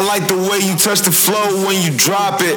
[0.00, 2.56] I like the way you touch the flow when you drop it.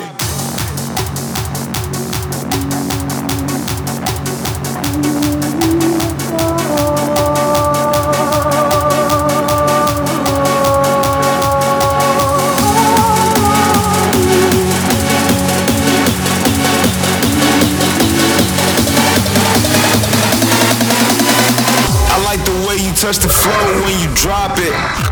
[22.10, 25.03] I like the way you touch the flow when you drop it.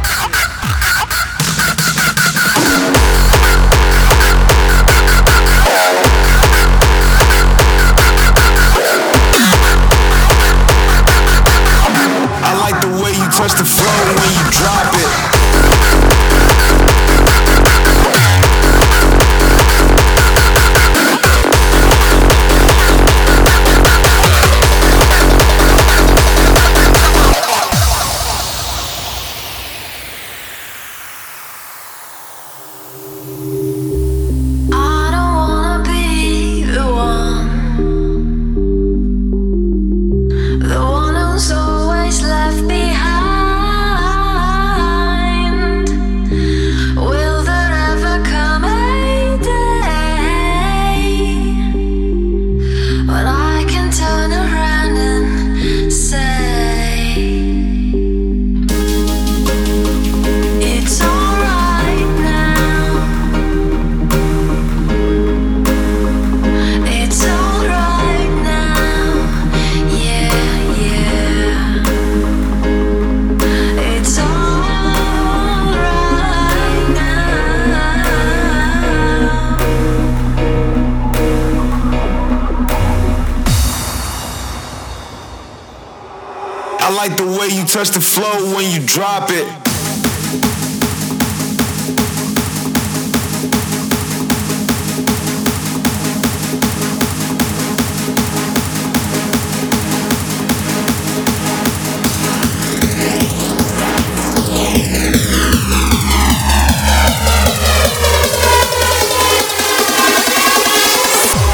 [87.83, 89.47] Touch the flow when you drop it.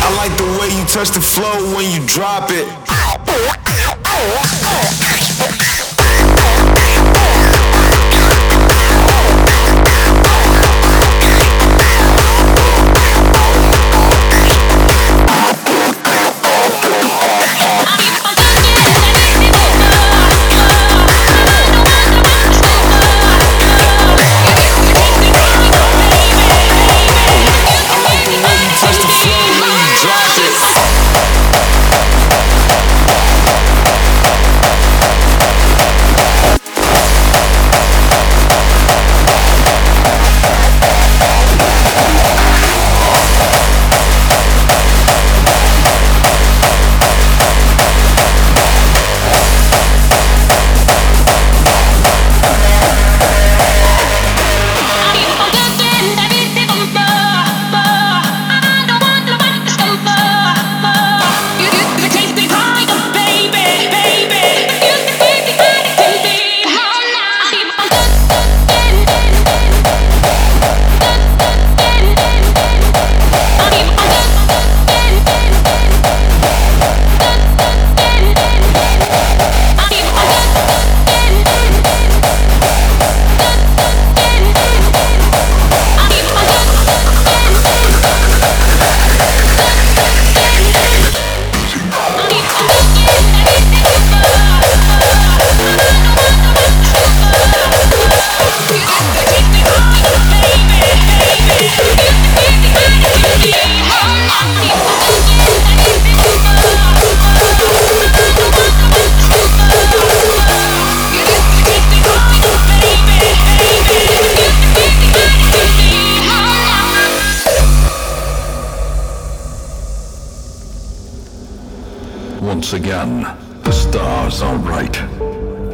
[0.03, 2.96] I like the way you touch the flow when you drop it.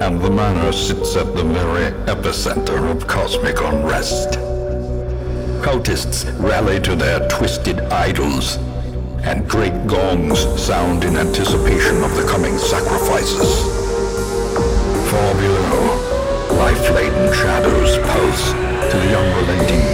[0.03, 4.31] And the manor sits at the very epicenter of cosmic unrest.
[5.63, 8.57] Cultists rally to their twisted idols,
[9.23, 13.49] and great gongs sound in anticipation of the coming sacrifices.
[15.09, 18.51] Far below, life-laden shadows pulse
[18.91, 19.92] to the unrelenting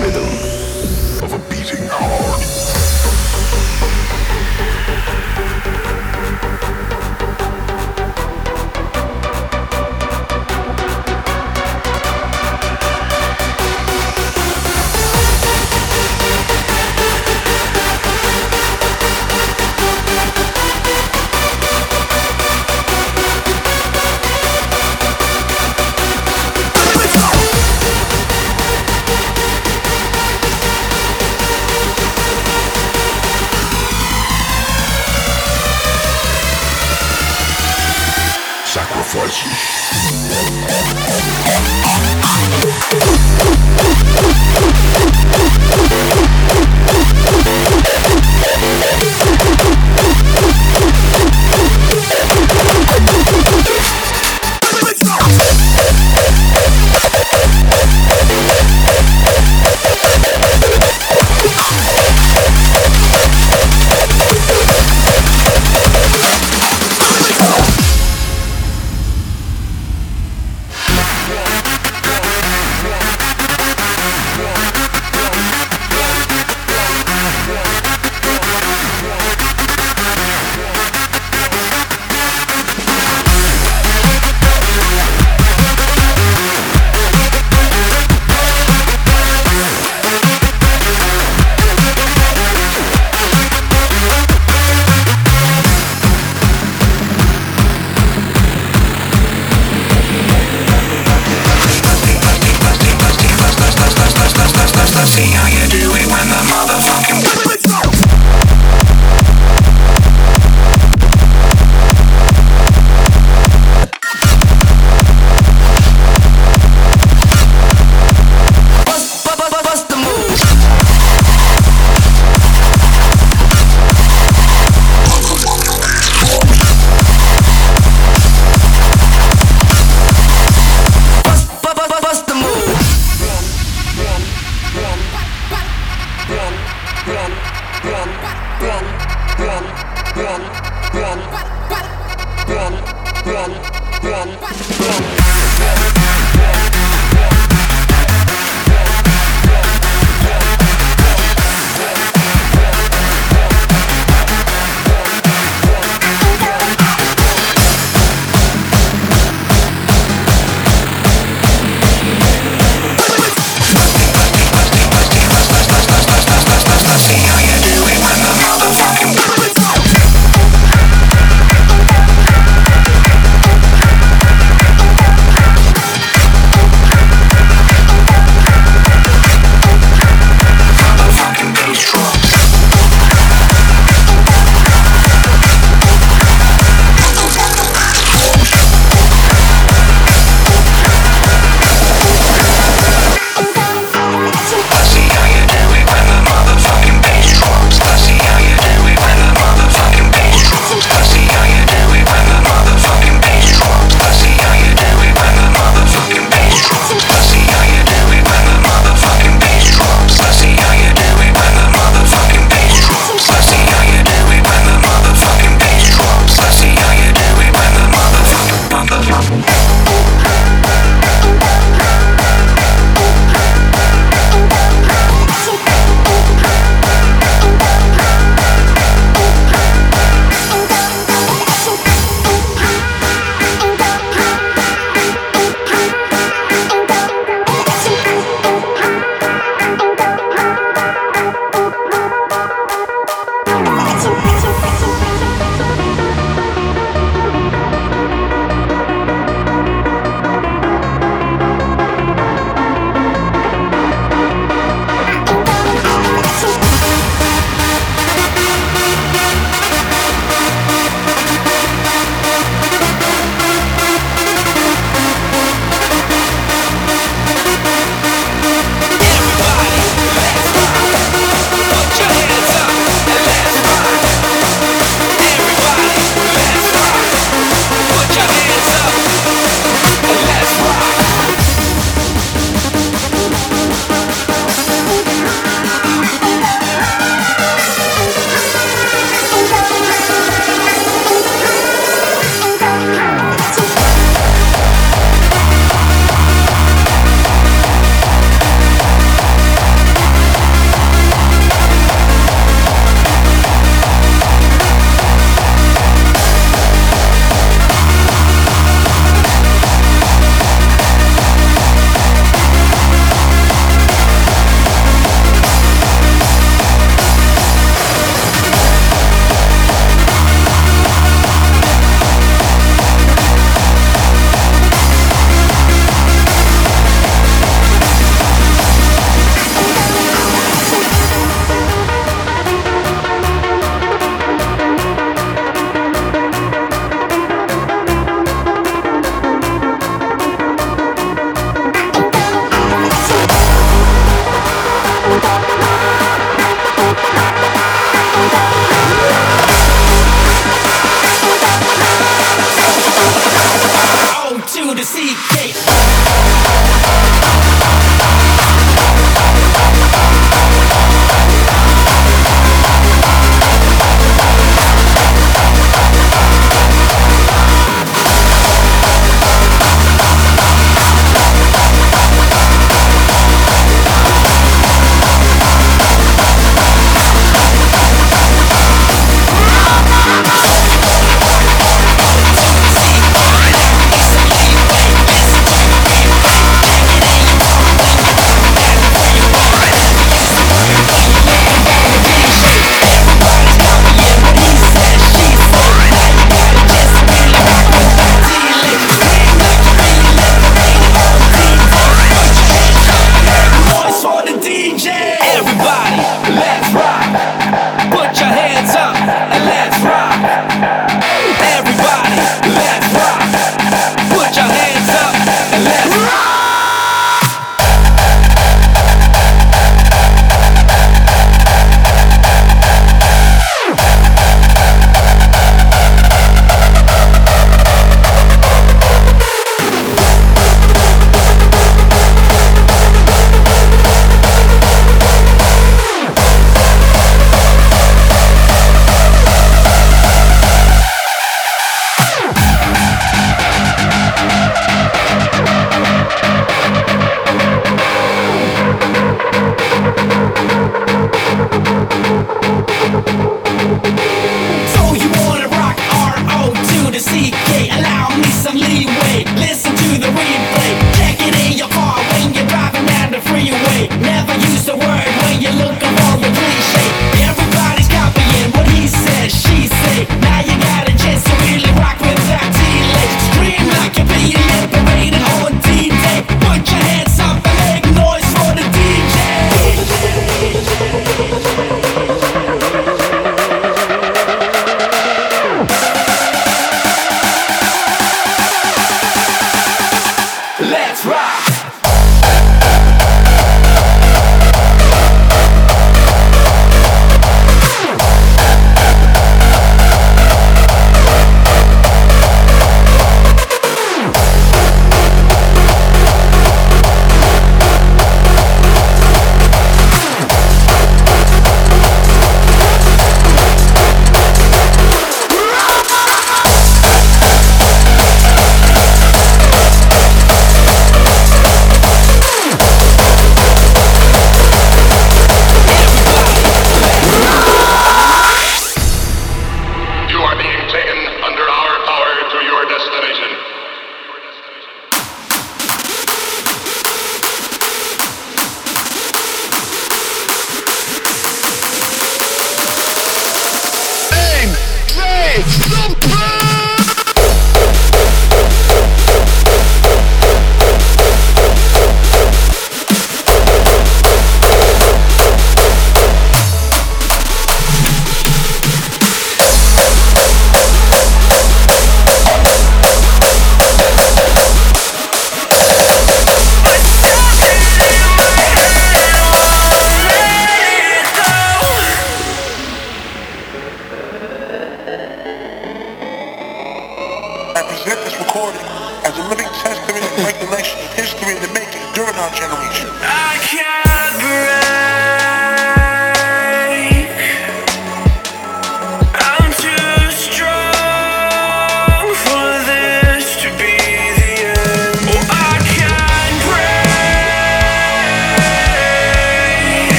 [578.39, 578.61] recorded
[579.03, 582.87] as a living testament and recognition of history in the making during our generation.
[583.01, 583.68] I can't.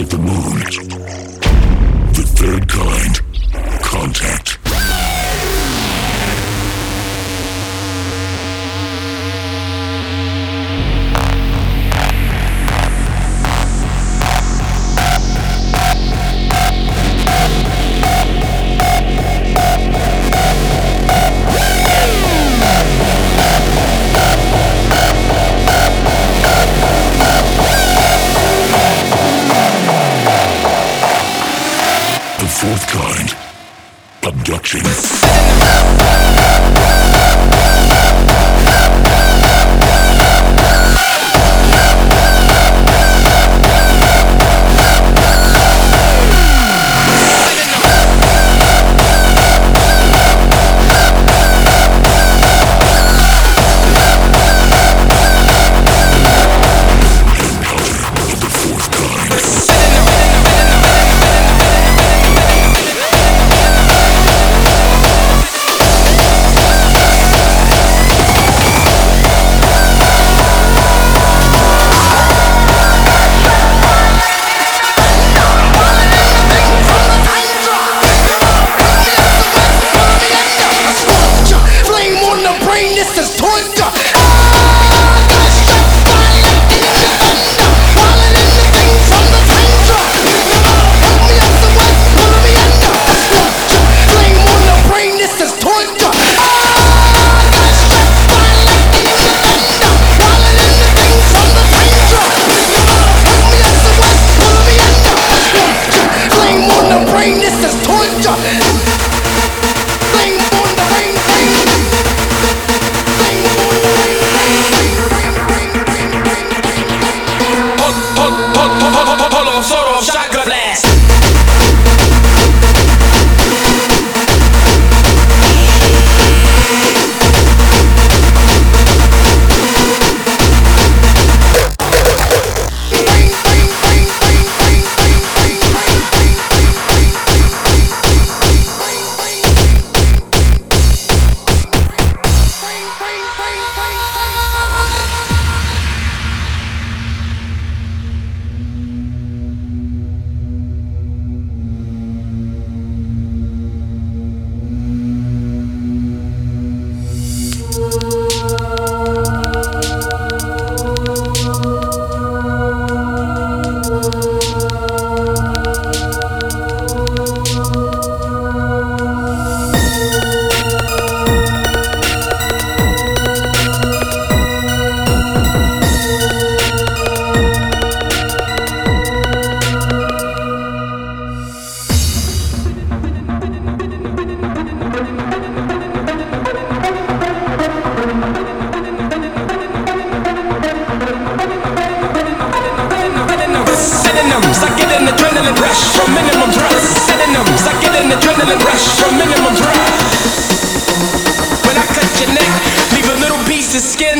[0.00, 0.83] Of the moon.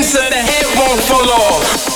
[0.04, 1.93] So the head won't fall off.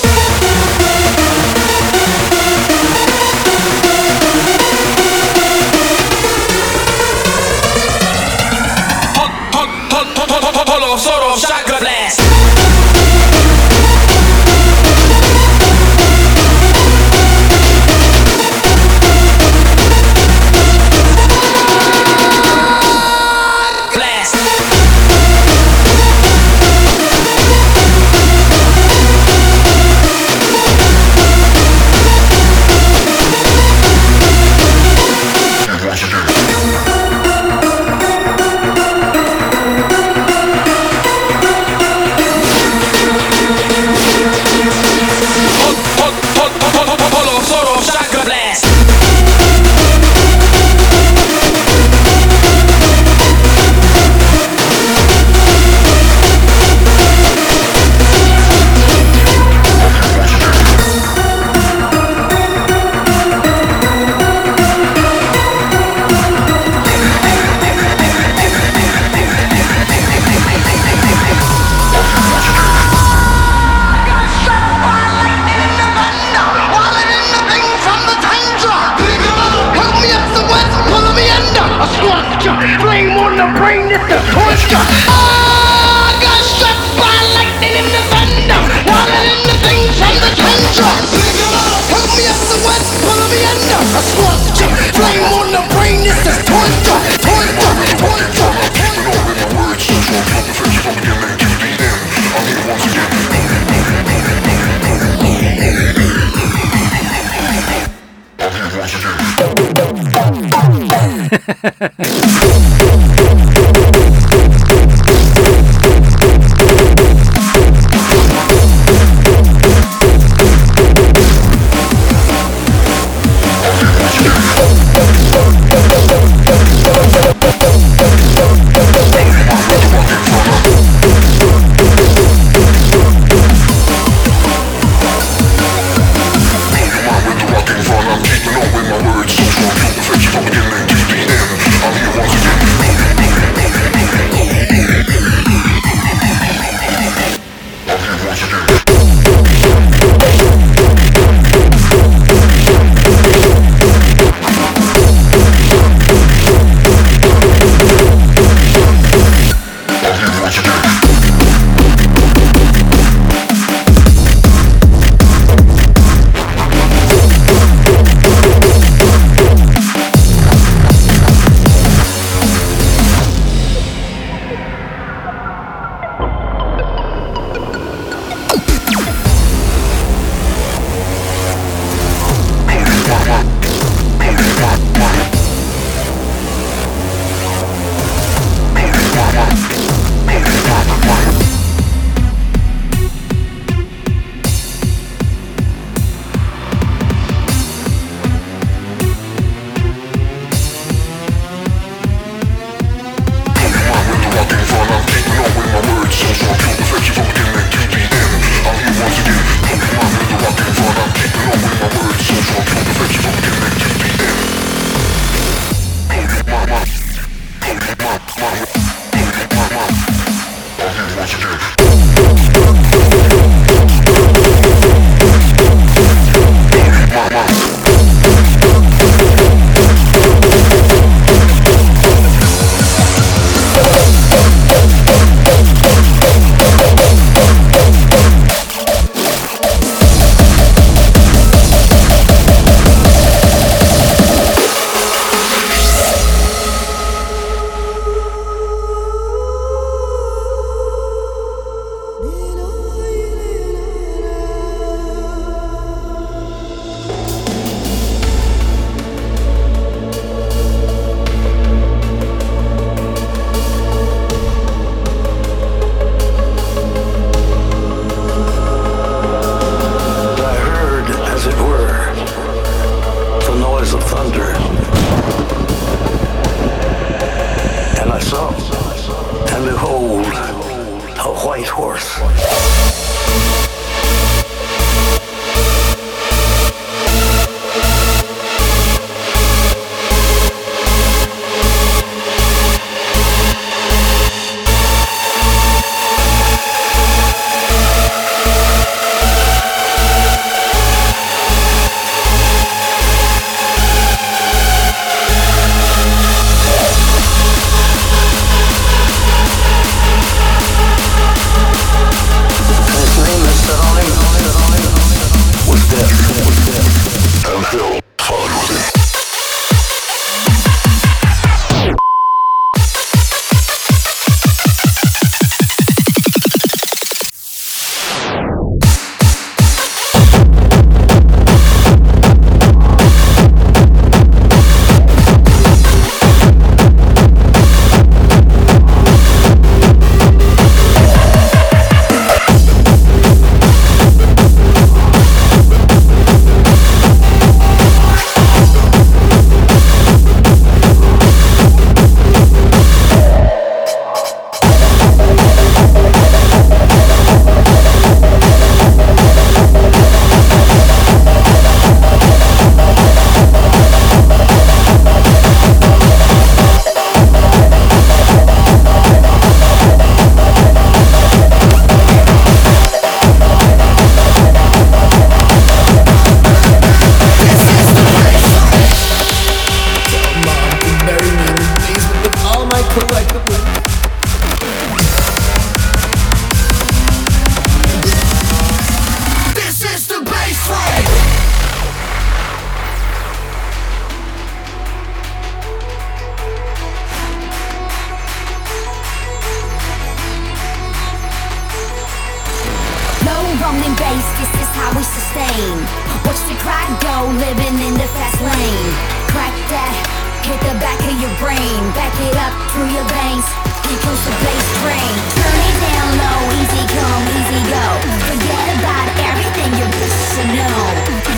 [407.39, 408.91] living in the fast lane.
[409.31, 409.95] Crack that,
[410.43, 411.81] hit the back of your brain.
[411.95, 413.47] Back it up through your veins.
[413.87, 415.15] Here comes the bass train.
[415.39, 417.87] Turn it down low, easy come, easy go.
[418.27, 420.79] Forget about everything you wish to know.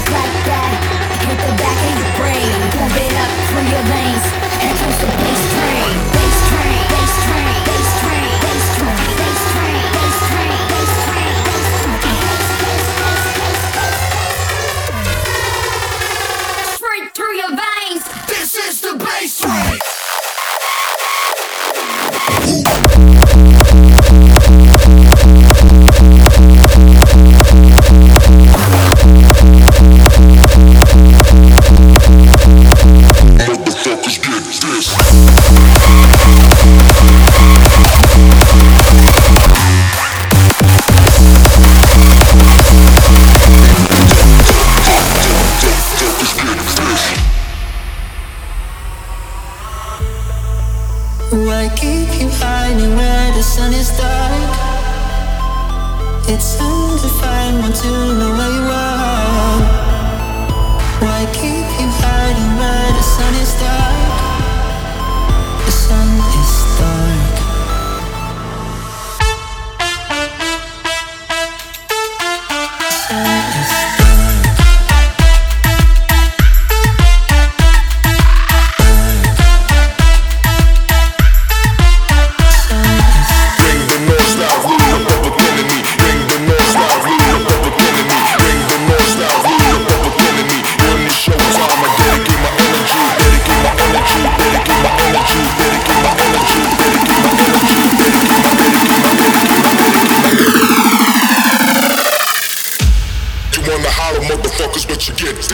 [0.08, 0.72] Crack that,
[1.28, 2.56] hit the back of your brain.
[2.80, 4.24] Pump it up through your veins.
[4.56, 5.69] Here comes the bass train.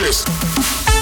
[0.07, 0.96] this.